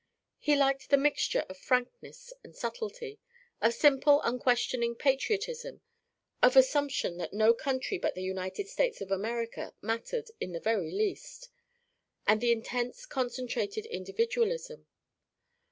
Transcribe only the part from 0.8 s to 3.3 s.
the mixture of frankness and subtlety,